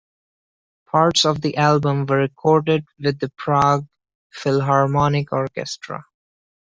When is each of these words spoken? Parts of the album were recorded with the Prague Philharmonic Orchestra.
Parts 0.87 1.25
of 1.25 1.41
the 1.41 1.57
album 1.57 2.07
were 2.07 2.17
recorded 2.17 2.85
with 2.97 3.19
the 3.19 3.29
Prague 3.37 3.85
Philharmonic 4.33 5.31
Orchestra. 5.31 6.05